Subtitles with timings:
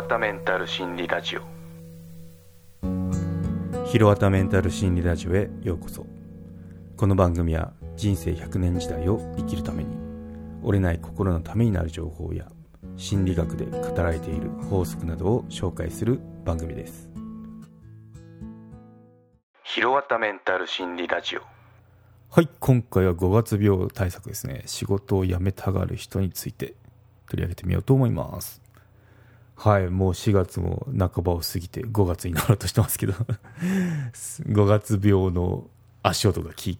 [0.00, 1.42] わたメンタル心理ラジオ。
[3.84, 6.06] ひろわたメンタル心理ラジオへようこそ。
[6.96, 9.94] この番組は人生100年時代を生きるために
[10.62, 12.46] 折れない心のためになる情報や
[12.96, 17.10] 心理学で語られている法則などを紹介する番組です。
[19.64, 21.42] ひろわたメンタル心理ラジオ。
[22.30, 24.62] はい今回は5月病対策ですね。
[24.64, 26.74] 仕事を辞めたがる人について
[27.28, 28.62] 取り上げてみようと思います
[29.62, 33.12] はいもう4月も半ばを過ぎて5月になろうとしてますけど。
[34.48, 35.68] 5月病の
[36.02, 36.78] 足音が聞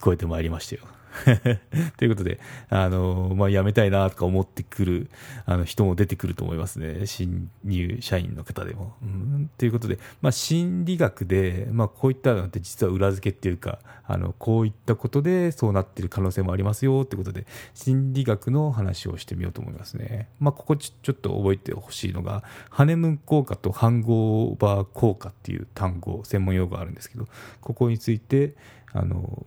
[0.00, 0.82] こえてまいりましたよ。
[1.96, 5.10] ということで、あの、まあ、辞めたいなとか思ってくる、
[5.44, 7.06] あの、人も出てくると思いますね。
[7.06, 8.94] 新入社員の方でも。
[9.02, 20.28] うん、ということで、まあ、心理学で、まあ、こういったのって実は裏付けっていうか、あの、こういったことでそうなってる可能性もありますよってことで、心理学の話をしてみようと思いますね。
[20.40, 27.28] まあ、ここちょっと覚えてほしいのが、ハネムーン効果とハンゴーバー効果っていう単語、専門用語があるんですけど、
[27.60, 28.54] ここについて、
[28.92, 29.46] あの、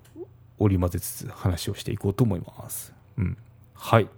[0.59, 2.93] 織り交ぜつつ話をしていこうと思います。
[3.17, 3.37] うん。
[3.73, 4.09] はい。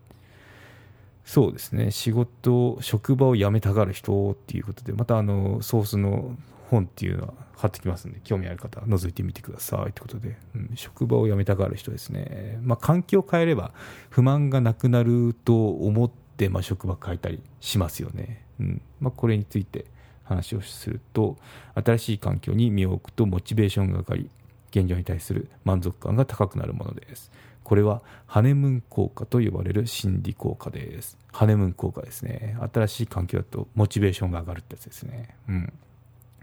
[1.26, 1.92] そうですね。
[1.92, 6.38] 仕事、職場を辞めたがる人っていうことで、またあの、ソースの
[6.70, 12.60] 本っていうのは貼ってきますんで、興味ある方は覗いてみてくださいってことで、うん、職場を辞めたがる人ですね。
[12.62, 13.74] まあ、環境を変えれば
[14.10, 18.44] 不満がなくなると思って、まあ、職場変えたりしますよね。
[18.60, 18.82] うん。
[19.02, 19.86] まあ、これについて
[20.24, 21.38] 話をすると、
[21.76, 24.30] 新しい環境に身を置くとモチベーションが上がり、
[24.72, 27.32] 現状に対する満足感が高くなるものです。
[27.64, 31.18] これはハネムーン効果と呼ばれる心理効果です。
[31.34, 32.58] ハネムーン効果ですね。
[32.74, 35.36] 新しい環境だとモチベーションが上がるってやつですね。
[35.50, 35.74] うん。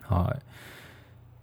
[0.02, 0.42] はい。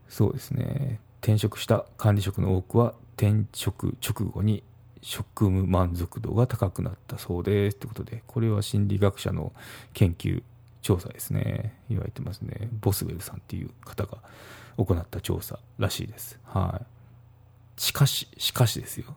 [0.08, 1.00] そうですね。
[1.22, 4.64] 転職した管理職の多くは転職直後に
[5.02, 7.78] 職務満足度が高くなったそうです。
[7.78, 9.52] ということでこれは心理学者の
[9.94, 10.44] 研究
[10.82, 11.76] 調査ですね。
[11.90, 12.70] 言われてますね。
[12.82, 14.20] ボスウェルさんっていう方が
[14.86, 16.39] 行った調査らしいです。
[16.43, 16.81] は
[17.77, 17.81] い。
[17.81, 19.15] しかし、しかしですよ。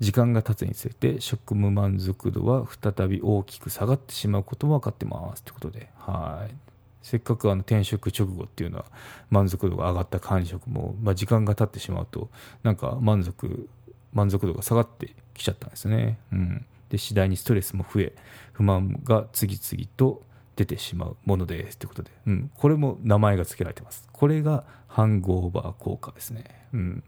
[0.00, 6.54] 時間が経つにつれて職務満足度は再び大きく下がってしまうことも分かってますということで、はい。
[7.02, 8.86] せっかくあの転職直後っていうのは
[9.30, 12.30] 満足度が上がった管理職も、まあ、時間が経ってしまうと、
[12.62, 13.68] なんか満足、
[14.12, 16.18] 満足度が下がってきちゃったんですね。
[16.32, 16.66] うん。
[16.88, 18.14] で、次第にストレスも増え、
[18.52, 20.22] 不満が次々と
[20.56, 24.08] 出てしまうものですということで、うん、これも名前が付けられてます。
[24.12, 26.44] これがハングオーバー効果ですね。
[26.72, 27.04] うん、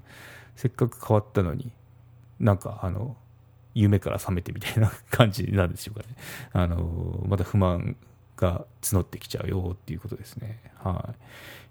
[0.56, 1.70] せっかく変わったのに、
[2.40, 3.16] なんかあの、
[3.74, 6.16] 夢から覚めてみたいな感じなんでしょうかね。
[6.52, 7.96] あの、また不満
[8.36, 10.60] が募ってきちゃうよっていうことですね。
[10.82, 11.14] はい。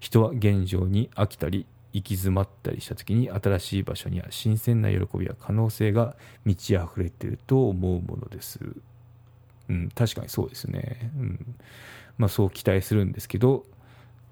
[0.00, 6.14] 人は現状に飽きたり、行き詰まったりした時に新しい場所には新鮮な喜びや可能性が
[6.44, 8.60] 満ち溢れていると思うものです。
[9.68, 11.10] うん、確かにそうですね。
[11.18, 11.54] うん。
[12.18, 13.64] まあそう期待するんですけど、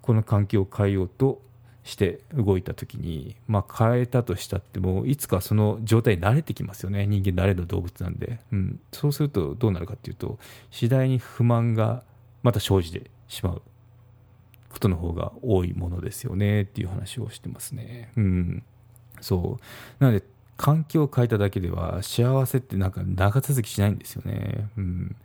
[0.03, 1.41] この環境を変えようと
[1.83, 7.07] して動いた時に、まあ変えたとしたっても、いつかその状態に慣れてきますよね。
[7.07, 8.41] 人間慣れの動物なんで。
[8.53, 8.81] うん。
[8.93, 10.39] そうするとどうなるかっていうと、
[10.71, 12.03] 次第に不満が
[12.43, 13.63] また生じてしまう
[14.71, 18.11] ことの方が多いものですよねっていう話をしてますね。
[18.17, 18.63] うん。
[19.21, 20.03] そう。
[20.03, 20.25] なので、
[20.57, 24.69] 環境を変えただけでは幸せってなんか長続きしないんですよね。
[24.77, 25.17] うん。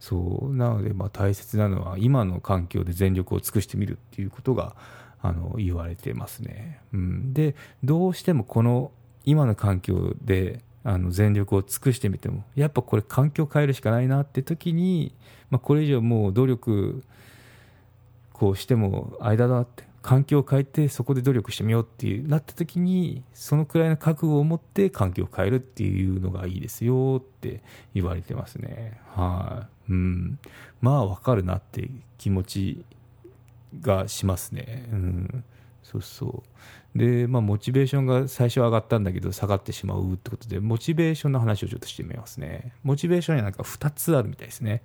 [0.00, 0.54] そう。
[0.54, 4.76] なので、まあ大切なのは今の環境で全力を尽くしてみるっていうことが、
[5.20, 6.80] あの、言われてますね。
[6.92, 7.34] うん。
[7.34, 8.92] で、どうしてもこの
[9.24, 15.14] 今の環境で、あの全力を尽くしてみてもやっぱこれ環境変えるしかないなって時に、
[15.50, 17.02] まあ、これ以上もう努力
[18.32, 27.60] こうしても間だって環境を変えてそこで努力してみようっていうなった時にそのくらいの覚悟を持って環境を変えるっていうのがいいですよって
[27.92, 28.98] 言われてますね。
[29.14, 30.38] はい、うん。
[30.80, 32.86] まあ分かるなって気持ち
[33.82, 34.88] がしますね。
[34.90, 35.44] うん。
[35.82, 36.42] そうそ
[36.94, 36.98] う。
[36.98, 42.72] でまあモチベーションが最初上がったんだけど下がってしまうってことでモチベーションの話をちょっとしてみますね。
[42.82, 44.80] モチベーションにはなんか2つあるみたいですね。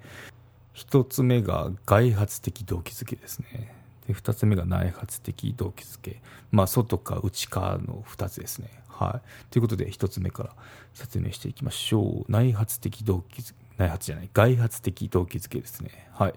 [0.75, 3.82] 1つ目が外発的動機づけですね。
[4.07, 6.21] で2つ目が内発的動機づけ、
[6.51, 8.69] まあ、外か内かの2つですね。
[8.87, 10.49] はい、ということで1つ目から
[10.93, 13.43] 説明していきましょう内発的動機
[13.77, 16.09] 内発じゃない外発的動機づけですね。
[16.13, 16.33] はい、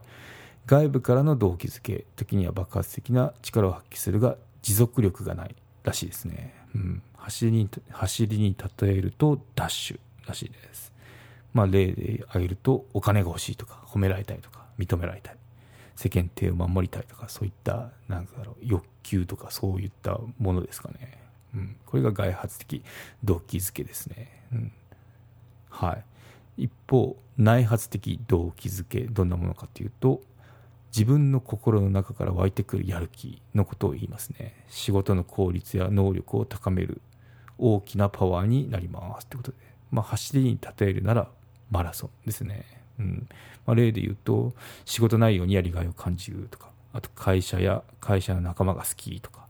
[0.67, 5.55] 外部からの動機づけ時には爆発的な力を発揮するが持続力がない
[5.85, 6.55] らしいですね。
[6.75, 10.93] うん、走りに走りに例えるとダッシュらしいです。
[11.53, 15.37] まあ、例で挙げるとお金が欲しいとか褒められたいとか認められたい
[15.97, 21.19] 世間体を守りたいとかそういったなんだろう欲求とかそういったものですかね、
[21.55, 22.83] うん、これが外発的
[23.25, 24.73] 動機づけですね、うん、
[25.71, 26.05] はい。
[26.65, 30.23] 一方内発的動機づけどんなものかというと
[30.89, 34.65] 自分の心の中から湧いてくるやる気のことを言いますね。
[34.69, 37.03] 仕事の効率や能力を高める
[37.59, 39.59] 大きなパワーになりますってことで、
[39.91, 41.29] まあ、走りに例えるなら
[41.71, 42.65] マラソンですね、
[42.99, 43.29] うん
[43.67, 44.53] まあ、例で言うと
[44.85, 49.47] 仕事内容にやりがいを感じるとかあと会社や会社の仲間が好きとか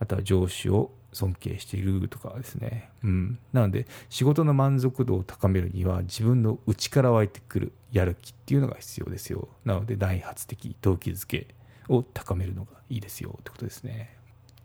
[0.00, 2.90] あとは上司を尊敬しているとかですね。
[3.02, 3.38] うん。
[3.52, 9.48] なので、仕事の満足度を高めるには、自分の内から湧いてくるやる気っていうのが必要ですよ。
[9.64, 11.46] なので、内発的動機づけ
[11.88, 14.16] を高めるのがいいですよってことですね。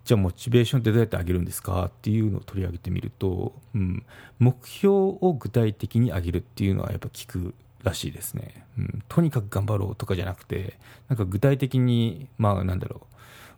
[0.03, 4.03] じゃあ、モチベーションってどうやって上げるんですかっていうのを取り上げてみると、うん、
[4.39, 7.53] 目標を具体的に上げるっていうのはやっぱ効く
[7.83, 8.65] らしいですね。
[8.77, 10.77] うん、とにかく頑張ろうとかじゃなくて、
[11.07, 13.07] なんか具体的に、まあなんだろ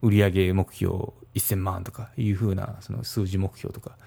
[0.01, 3.97] う、売上目標1000万とかいうふうなその数字目標とか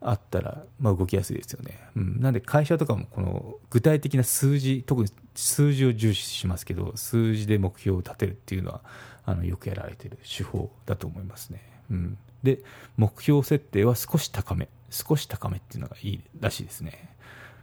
[0.00, 8.80] あったら、まあ、動きやすいですよね、うん、なんで会社とかもこの具体的な数字特に数字を重視しますけど数字で目標を立てるっていうのは
[9.24, 12.58] あのよくやられてる手法だと思いますね、うん、で
[12.96, 17.08] 目標設定は少し高め少し高めっていうのがいいらしいですね。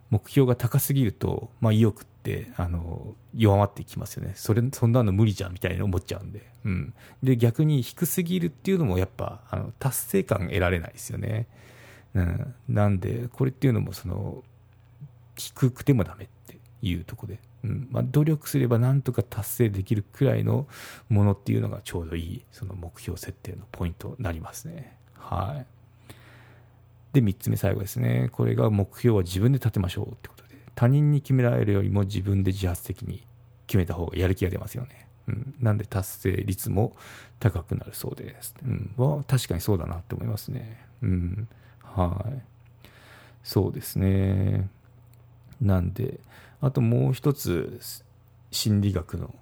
[0.10, 4.34] 目標が高すぎると、まあ、意欲ってあの弱まってきますよね。
[4.36, 11.48] それそんなの無理じゃんみたいに思っちゃうんで,、うん、で逆に低すぎるっていうのもやっぱあの達成感得られないですよね、
[12.14, 14.44] うん、なんでこれっていうのもその
[15.36, 17.88] 低くてもダメっていうところで、うん。
[17.92, 20.68] まあ、努力すればなんとか達成できるくらいの
[21.08, 24.98] ものっていうのがちょうどいいその目標設定のポイントになりますね。
[25.14, 25.79] はい。
[27.14, 28.30] で、3つ目最後ですね。
[28.32, 33.26] これが目標は自分で立てましょうってことで、他人に決められるよりも自分で自発的に
[33.68, 35.08] 決めた方がやる気が出ますよね。
[35.28, 36.96] うん、なんで達成率も
[37.40, 38.56] 高くなるそうです。
[38.64, 40.86] うん、は確かにそうだなって思いますね。
[41.02, 41.48] うん、
[41.84, 42.42] はい。
[43.44, 44.70] そうですね。
[45.62, 46.20] なんで、
[46.62, 47.80] あともう一つ
[48.52, 49.34] 心理学の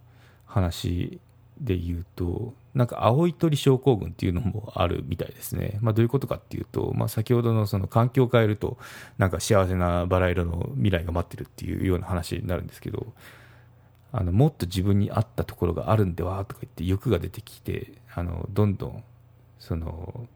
[0.45, 1.19] 話
[1.59, 5.79] で言うと、なんか青い鳥症候群っていうのもあるみたいですね。
[5.81, 8.77] まあ、どういうことかっていうと、まあ、先ほどのその環境を変えると、
[9.17, 13.07] なんか幸せなバラ色の未来が待ってるっていうような話になるんですけど、
[14.11, 19.03] あのもっと自分に合ったところがあるんではとか言って欲が出てきて、あのどんどん
[19.57, 20.27] その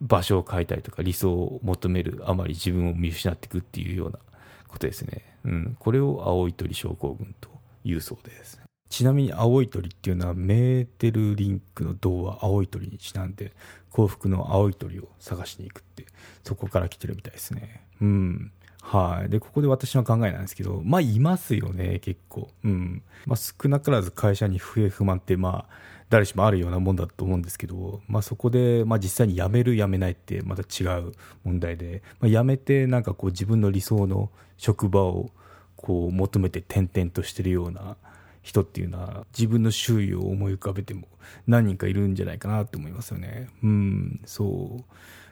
[0.00, 4.20] 場所を変えたりとか理想を求めるあまり自分を見失っていくっていうような
[4.68, 5.24] ことですね。
[5.44, 7.48] うん、これを青い鳥症候群と
[7.82, 8.63] いうそうです。
[8.88, 13.52] ちなみに青い鳥っていうのはメーテルリンクの童話青い鳥にちなんで
[13.90, 16.06] 幸福の青い鳥を探しに行くって
[16.42, 17.86] そこから来てるみたいですね。
[18.00, 18.52] うん。
[18.82, 19.30] はい。
[19.30, 22.50] で、ここで私の考えなんですけど、まあ、いますよね、結構。
[22.64, 23.02] うん。
[23.24, 25.74] まあ、少なからず会社に不平不満って、まあ、
[26.10, 31.12] 誰しもあるようなもんだと思うんですけど、まあ、そこで、まあ、実際に辞める辞めないってまた違う
[31.44, 35.30] 問題で、まあ、辞めてなんかこう自分の理想の職場を
[35.76, 37.96] こう求めて転々としてるような
[38.44, 41.08] 人っていうのは自分の周囲を思い浮かべても
[41.46, 43.48] 何人かいるんじゃないかなって思いますよね。
[43.62, 44.84] うん、そう。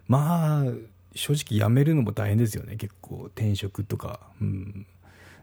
[0.09, 0.65] まあ、
[1.15, 3.25] 正直辞めるのも大変ですよね、結構。
[3.35, 4.21] 転職とか。
[4.41, 4.87] うん。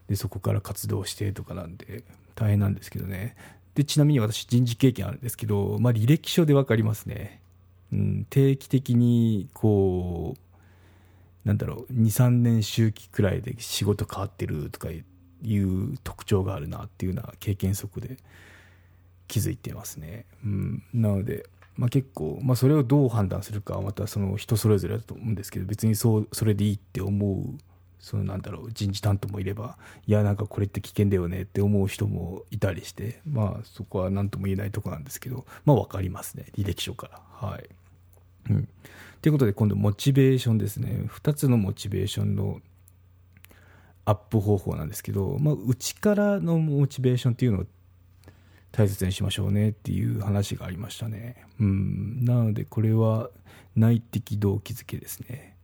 [0.07, 3.35] で、そこから活動してとかなんで、大変なんですけどね。
[3.75, 7.39] で、ちなみに私人事経験あるんですけど、まあ履歴書でわかりますね。
[7.93, 15.07] うん、定期的に、こう、なんだろう、2、3年周期くらいで仕事変わってるとか言って、
[15.43, 18.17] いう特徴があるなっていうのは経験則で
[19.27, 20.25] 気づいてますね。
[20.43, 21.45] うん、なので、
[21.77, 27.57] まあ、結構、まあ、それをどう判断するかはまたその人それぞれだと思うんですけど別にそうそれでいいって思う
[27.99, 29.77] そのなんだろう人事担当もいれば
[30.07, 36.45] いやなんかこれって危険だよねって思う人もいたりしてまあそこは何とも言えないとこなんですけどまあ分かりますね。
[36.57, 37.21] 履歴書から。
[37.49, 37.69] はい。
[38.49, 38.67] うん、
[39.21, 41.07] ということで今度モチベーションですね。
[41.09, 42.61] 2つのモチベーションの
[44.09, 47.65] アップ方法なんですけど、まあ、内からのモチベーションっていうのを
[48.71, 51.45] 大切にしましょうねっていう話がありましたね。
[51.59, 52.25] うん。
[52.25, 53.29] なので、これは
[53.75, 55.55] 内的動機づけですね。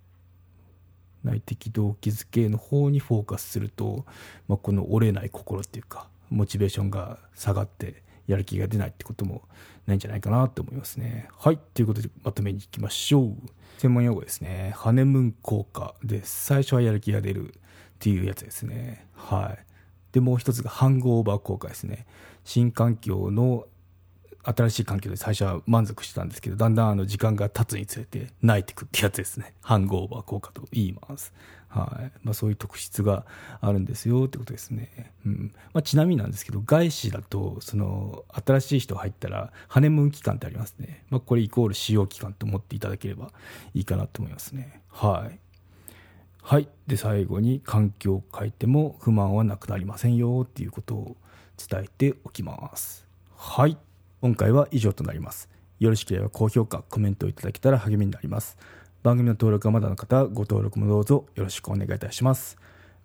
[1.23, 4.05] 内的動機づけの方にフォーカスすると、
[4.47, 9.41] まあ、この折れない心っていうか、モチベーションが下がってやる気が出ないってことも
[9.87, 11.29] ないんじゃないかなと思いますね。
[11.35, 11.57] はい。
[11.73, 13.35] ということでまとめにいきましょう。
[13.79, 14.73] 専門用語ですね。
[14.75, 16.45] ハネムーン効果です。
[16.45, 17.55] 最初はやる気が出る。
[17.95, 19.07] っていうやつですね。
[19.15, 19.65] はい。
[20.11, 22.05] で、もう一つがハングオーバー効果ですね。
[22.43, 23.65] 新環境の
[24.43, 29.53] 新しい環境で最初は満足してたんですけど、だんだんあの時間が経つにつれて泣いてくってやつですね。
[29.61, 31.33] ハングオーバー効果と言います。
[31.67, 32.11] はい。
[32.23, 33.25] まあそういう特質が
[33.59, 35.13] あるんですよってことですね。
[35.25, 35.53] うん。
[35.73, 41.03] まあちなみになんですけど、外資だと、その、新しい人入ったら、ハネムーン期間ってありますね。
[41.09, 43.31] まあこれイコール使用期間と思っていただければ
[43.73, 44.81] いいかなと思いますね。
[44.89, 45.39] はい。
[46.47, 46.69] はい。
[46.85, 51.15] で、最後に環境を変えても不満はなくなりませんよっていうことを
[51.57, 53.07] 伝えておきます。
[53.35, 53.79] はい。
[54.21, 55.49] 今回は以上となります。
[55.79, 58.59] よろしければ高評価コメントをいただけたら励みになります。
[59.01, 62.59] 番組の登録がまだの方ご登録もどうぞよろしくお願いいたします。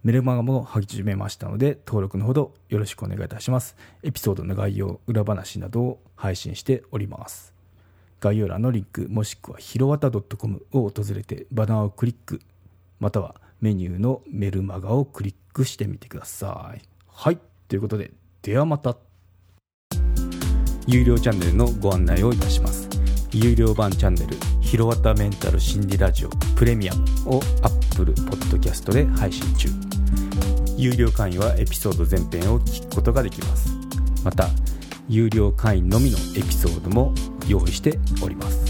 [0.04, 3.74] メルマガも始めましたので登録のほどよろしくお願いいたします。
[4.02, 7.54] エピソードの概要裏話などを配信しております。
[8.20, 12.42] 概要欄のリンクもしくはひろわた .com を訪れてバナーをクリック
[13.00, 16.82] またはメニューのメルマガをクリックしてみてください。
[17.08, 17.38] はい。
[17.66, 18.96] ということでではまた。
[20.86, 22.88] 有料チャンネルのご案内をいたします。
[23.32, 27.04] 有料版チャンネル「ひろわたメンタル心理ラジオプレミアム」
[27.36, 29.68] を Apple Podcast で配信中。
[30.76, 33.70] 有料会員はエピソード全編を聞くことができます。
[34.24, 34.48] また
[35.08, 37.14] 有料会員のみのエピソードも
[37.48, 38.69] 用意しております。